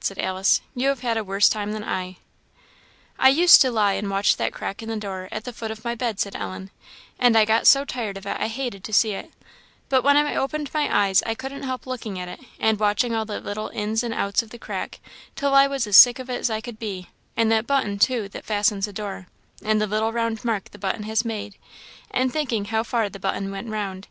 [0.00, 2.18] said Alice, "you have had a worse time than I."
[3.18, 5.84] "I used to lie and watch that crack in the door, at the foot of
[5.84, 6.70] my bed," said Ellen,
[7.18, 9.32] "and I got so tired of it I hated to see it;
[9.88, 13.24] but when I opened my eyes I couldn't help looking at it, and watching all
[13.24, 15.00] the little ins and outs in the crack,
[15.34, 18.44] till I was as sick of it as could be; and that button too, that
[18.44, 19.26] fastens the door,
[19.64, 21.56] and the little round mark the button has made,
[22.12, 24.06] and thinking how far the button went round.